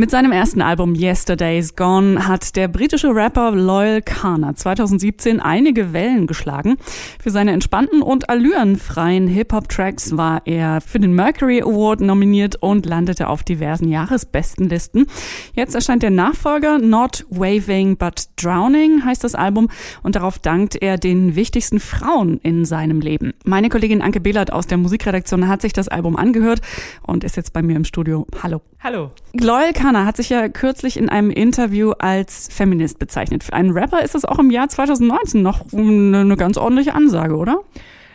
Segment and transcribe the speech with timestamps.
[0.00, 6.26] Mit seinem ersten Album Yesterday's Gone hat der britische Rapper Loyal Kana 2017 einige Wellen
[6.26, 6.78] geschlagen.
[7.22, 13.28] Für seine entspannten und allürenfreien Hip-Hop-Tracks war er für den Mercury Award nominiert und landete
[13.28, 15.04] auf diversen Jahresbestenlisten.
[15.52, 19.68] Jetzt erscheint der Nachfolger Not Waving But Drowning heißt das Album
[20.02, 23.34] und darauf dankt er den wichtigsten Frauen in seinem Leben.
[23.44, 26.62] Meine Kollegin Anke Behlert aus der Musikredaktion hat sich das Album angehört
[27.02, 28.26] und ist jetzt bei mir im Studio.
[28.42, 28.62] Hallo.
[28.82, 29.10] Hallo.
[29.34, 33.44] Loyal Kana hat sich ja kürzlich in einem Interview als Feminist bezeichnet.
[33.44, 37.60] Für einen Rapper ist das auch im Jahr 2019 noch eine ganz ordentliche Ansage, oder?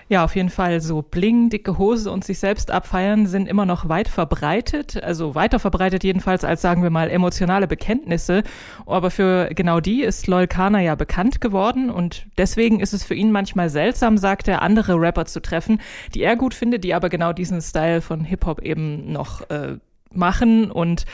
[0.10, 0.82] Ja, auf jeden Fall.
[0.82, 5.04] So Bling, dicke Hose und sich selbst abfeiern sind immer noch weit verbreitet.
[5.04, 8.42] Also weiter verbreitet jedenfalls als, sagen wir mal, emotionale Bekenntnisse.
[8.88, 11.92] Aber für genau die ist Loyal Kana ja bekannt geworden.
[11.92, 15.80] Und deswegen ist es für ihn manchmal seltsam, sagt er, andere Rapper zu treffen,
[16.16, 19.78] die er gut findet, die aber genau diesen Style von Hip-Hop eben noch äh,
[20.18, 21.06] machen und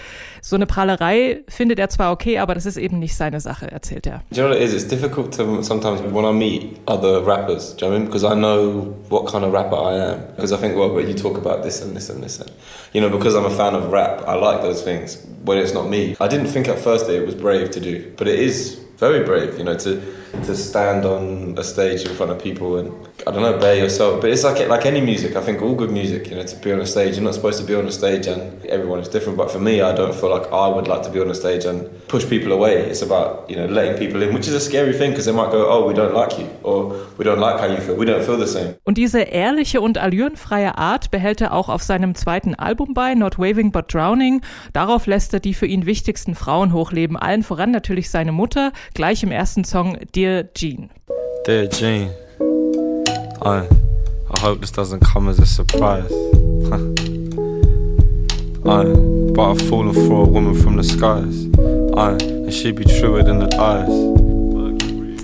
[0.41, 4.07] so eine Prahlerei findet er zwar okay, aber das ist eben nicht seine Sache, erzählt
[4.07, 4.23] er.
[4.31, 4.73] Do you know what it is?
[4.73, 8.05] It's difficult to sometimes when I meet other rappers, do you know what I mean?
[8.05, 10.19] Because I know what kind of rapper I am.
[10.35, 12.52] Because I think, well, but you talk about this and this and this and,
[12.94, 15.89] you know, because I'm a fan of rap, I like those things when it's not
[15.89, 16.16] me.
[16.19, 19.23] I didn't think at first that it was brave to do, but it is very
[19.25, 19.99] brave, you know, to
[20.45, 22.89] to stand on a stage in front of people and
[23.27, 24.21] I don't know, bear yourself.
[24.21, 25.35] But it's like like any music.
[25.35, 27.59] I think all good music, you know, to be on a stage, you're not supposed
[27.59, 29.38] to be on a stage, and everyone is different.
[29.38, 31.66] But for me, I don't feel like I would like to be on a stage
[31.66, 32.77] and push people away.
[32.91, 35.52] It's about you know letting people in, which is a scary thing because they might
[35.52, 37.95] go, oh, we don't like you, or we don't like how you feel.
[37.95, 38.75] We don't feel the same.
[38.83, 43.38] Und diese ehrliche und allürenfreie Art behält er auch auf seinem zweiten Album bei, Not
[43.38, 44.41] Waving But Drowning.
[44.73, 49.23] Darauf lässt er die für ihn wichtigsten Frauen hochleben, allen voran natürlich seine Mutter, gleich
[49.23, 50.89] im ersten Song Dear Jean.
[51.45, 52.09] Dear Jean.
[53.44, 53.67] I,
[54.30, 56.11] I hope this doesn't come as a surprise.
[58.63, 58.84] I,
[59.34, 61.47] but I've fallen for a woman from the skies.
[61.97, 63.90] I, and she be truer than the eyes.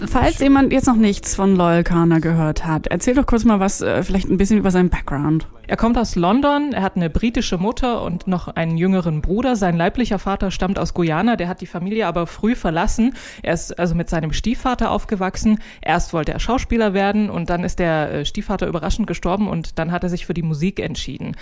[0.09, 3.81] Falls jemand jetzt noch nichts von Loyal Kana gehört hat, erzähl doch kurz mal was,
[3.81, 5.47] äh, vielleicht ein bisschen über seinen Background.
[5.69, 9.57] Er kommt aus London, er hat eine britische Mutter und noch einen jüngeren Bruder.
[9.57, 13.16] Sein leiblicher Vater stammt aus Guyana, der hat die Familie aber früh verlassen.
[13.44, 15.59] Er ist also mit seinem Stiefvater aufgewachsen.
[15.81, 19.91] Erst wollte er Schauspieler werden und dann ist der äh, Stiefvater überraschend gestorben und dann
[19.91, 21.35] hat er sich für die Musik entschieden.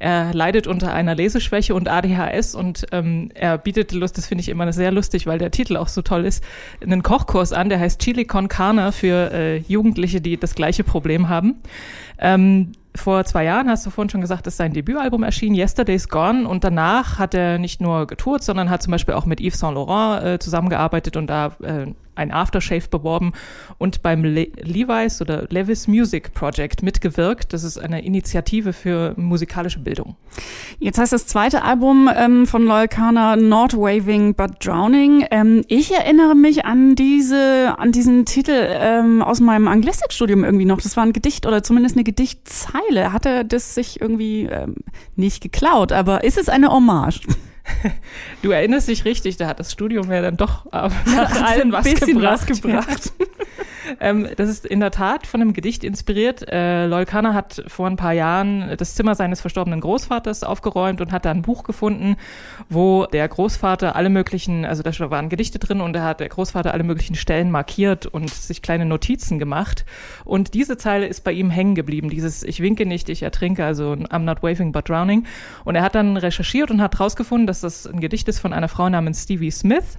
[0.00, 4.48] Er leidet unter einer Leseschwäche und ADHS und ähm, er bietet Lust, das finde ich
[4.48, 6.42] immer sehr lustig, weil der Titel auch so toll ist,
[6.82, 11.28] einen Kochkurs an, der heißt Chili con Carne für äh, Jugendliche, die das gleiche Problem
[11.28, 11.60] haben.
[12.20, 16.48] Ähm, vor zwei Jahren, hast du vorhin schon gesagt, ist sein Debütalbum erschienen, Yesterday's Gone.
[16.48, 19.74] Und danach hat er nicht nur getourt, sondern hat zum Beispiel auch mit Yves Saint
[19.74, 21.86] Laurent äh, zusammengearbeitet und da äh,
[22.18, 23.32] ein Aftershave beworben
[23.78, 27.52] und beim Le Levi's oder Levis Music Project mitgewirkt.
[27.52, 30.16] Das ist eine Initiative für musikalische Bildung.
[30.78, 35.24] Jetzt heißt das zweite Album ähm, von Loyal Kana Not Waving But Drowning.
[35.30, 40.80] Ähm, ich erinnere mich an diese, an diesen Titel ähm, aus meinem Anglistikstudium irgendwie noch.
[40.80, 43.12] Das war ein Gedicht oder zumindest eine Gedichtzeile.
[43.12, 44.76] Hat er das sich irgendwie ähm,
[45.16, 47.20] nicht geklaut, aber ist es eine Hommage?
[48.42, 51.84] Du erinnerst dich richtig, da hat das Studium ja dann doch äh, nach allem was
[51.84, 52.46] gebracht.
[52.46, 53.12] Was gebracht.
[54.00, 56.48] ähm, das ist in der Tat von einem Gedicht inspiriert.
[56.48, 61.24] Äh, Lolkana hat vor ein paar Jahren das Zimmer seines verstorbenen Großvaters aufgeräumt und hat
[61.24, 62.16] da ein Buch gefunden,
[62.68, 66.72] wo der Großvater alle möglichen, also da waren Gedichte drin und da hat der Großvater
[66.72, 69.84] alle möglichen Stellen markiert und sich kleine Notizen gemacht.
[70.24, 73.92] Und diese Zeile ist bei ihm hängen geblieben, dieses Ich winke nicht, ich ertrinke, also
[73.92, 75.24] I'm not waving but drowning.
[75.64, 78.68] Und er hat dann recherchiert und hat rausgefunden, dass das ein Gedicht ist von einer
[78.68, 79.98] Frau namens Stevie Smith.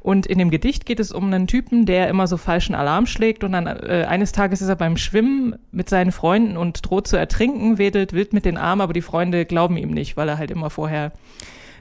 [0.00, 3.42] Und in dem Gedicht geht es um einen Typen, der immer so falschen Alarm schlägt
[3.42, 7.16] und dann äh, eines Tages ist er beim Schwimmen mit seinen Freunden und droht zu
[7.16, 10.50] ertrinken, wedelt wild mit den Armen, aber die Freunde glauben ihm nicht, weil er halt
[10.50, 11.12] immer vorher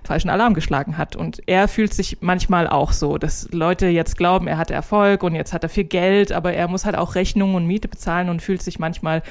[0.04, 1.16] falschen Alarm geschlagen hat.
[1.16, 5.36] Und er fühlt sich manchmal auch so, dass Leute jetzt glauben, er hat Erfolg und
[5.36, 8.42] jetzt hat er viel Geld, aber er muss halt auch Rechnungen und Miete bezahlen und
[8.42, 9.22] fühlt sich manchmal,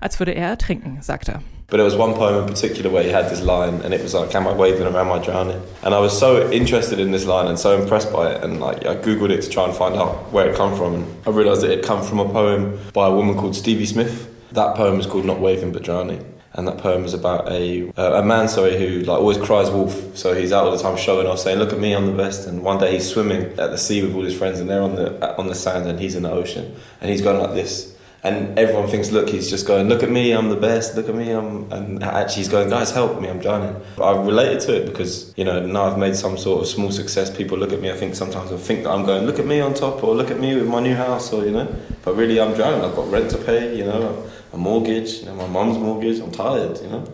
[0.00, 1.40] als würde er ertrinken, sagt er.
[1.68, 4.14] But there was one poem in particular where he had this line, and it was
[4.14, 7.24] like, "Am I waving or am I drowning?" And I was so interested in this
[7.24, 9.96] line and so impressed by it, and like I googled it to try and find
[9.96, 10.94] out where it come from.
[10.94, 13.86] And I realised that it had come from a poem by a woman called Stevie
[13.86, 14.28] Smith.
[14.52, 16.24] That poem is called "Not Waving but Drowning."
[16.54, 20.16] and that poem is about a uh, a man sorry who like always cries wolf
[20.16, 22.46] so he's out all the time showing off saying look at me I'm the best
[22.46, 24.94] and one day he's swimming at the sea with all his friends and they're on
[24.94, 27.93] the on the sand and he's in the ocean and he's going like this
[28.24, 31.14] and everyone thinks, look, he's just going, look at me, I'm the best, look at
[31.14, 33.78] me, I'm, and actually he's going, guys, help me, I'm drowning.
[33.96, 36.90] But I related to it because, you know, now I've made some sort of small
[36.90, 39.46] success, people look at me, I think sometimes I think that I'm going, look at
[39.46, 42.16] me on top, or look at me with my new house, or, you know, but
[42.16, 45.46] really I'm drowning, I've got rent to pay, you know, a mortgage, you know, my
[45.46, 47.04] mum's mortgage, I'm tired, you know.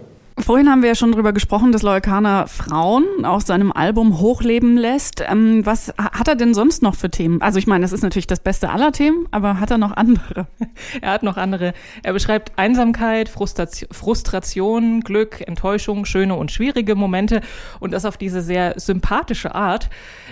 [0.42, 4.76] Vorhin haben wir ja schon drüber gesprochen, dass Loyal Kana Frauen aus seinem Album hochleben
[4.76, 5.22] lässt.
[5.28, 7.42] Ähm, was hat er denn sonst noch für Themen?
[7.42, 10.46] Also ich meine, das ist natürlich das Beste aller Themen, aber hat er noch andere?
[11.00, 11.74] er hat noch andere.
[12.02, 17.42] Er beschreibt Einsamkeit, Frustration, Glück, Enttäuschung, schöne und schwierige Momente
[17.78, 19.90] und das auf diese sehr sympathische Art.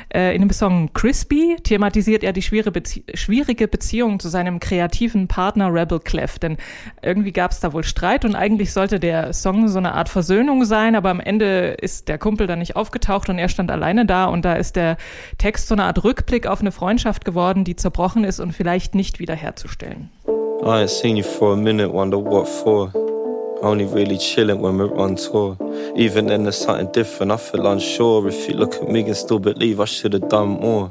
[0.08, 6.00] Äh, in dem Song Crispy thematisiert er die schwierige Beziehung zu seinem kreativen Partner Rebel
[6.00, 6.56] Clef, denn
[7.02, 10.64] irgendwie gab es da wohl Streit und eigentlich sollte der Song so eine Art Versöhnung
[10.64, 14.26] sein, aber am Ende ist der Kumpel dann nicht aufgetaucht und er stand alleine da
[14.26, 14.96] und da ist der
[15.36, 19.18] Text so eine Art Rückblick auf eine Freundschaft geworden, die zerbrochen ist und vielleicht nicht
[19.18, 20.10] wiederherzustellen.
[20.62, 22.92] I ain't seen you for a minute, wonder what for.
[23.60, 25.56] Only really chilling when we're on tour.
[25.96, 27.32] Even then, there's something different.
[27.32, 28.28] I feel unsure.
[28.28, 30.88] If you look at me and still believe I should have done more.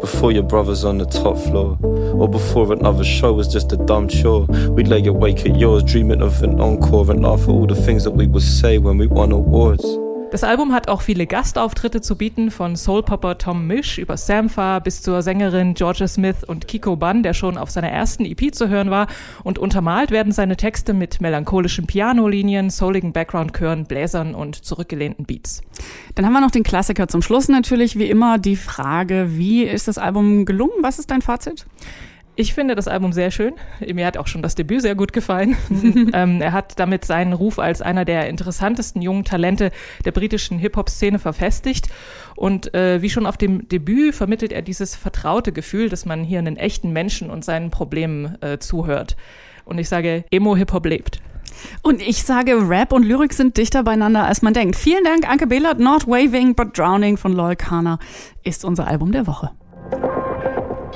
[0.00, 1.78] Before your brother's on the top floor.
[2.20, 4.44] Or before another show was just a dumb chore.
[4.44, 8.04] We'd lay awake at yours, dreaming of an encore and laugh at all the things
[8.04, 9.99] that we would say when we won awards.
[10.30, 15.02] Das Album hat auch viele Gastauftritte zu bieten, von Soulpopper Tom Misch über Sampha bis
[15.02, 18.92] zur Sängerin Georgia Smith und Kiko Bunn, der schon auf seiner ersten EP zu hören
[18.92, 19.08] war.
[19.42, 25.62] Und untermalt werden seine Texte mit melancholischen Pianolinien, souligen Background-Chören, Bläsern und zurückgelehnten Beats.
[26.14, 29.88] Dann haben wir noch den Klassiker zum Schluss natürlich, wie immer, die Frage, wie ist
[29.88, 30.74] das Album gelungen?
[30.80, 31.66] Was ist dein Fazit?
[32.40, 33.52] Ich finde das Album sehr schön.
[33.92, 35.58] Mir hat auch schon das Debüt sehr gut gefallen.
[36.14, 39.70] ähm, er hat damit seinen Ruf als einer der interessantesten jungen Talente
[40.06, 41.90] der britischen Hip-Hop-Szene verfestigt.
[42.36, 46.38] Und äh, wie schon auf dem Debüt vermittelt er dieses vertraute Gefühl, dass man hier
[46.38, 49.18] einen echten Menschen und seinen Problemen äh, zuhört.
[49.66, 51.20] Und ich sage, Emo-Hip-Hop lebt.
[51.82, 54.76] Und ich sage, Rap und Lyrik sind dichter beieinander, als man denkt.
[54.76, 55.78] Vielen Dank, Anke Behlert.
[55.78, 57.98] Not Waving but Drowning von Loyal Kana
[58.44, 59.50] ist unser Album der Woche.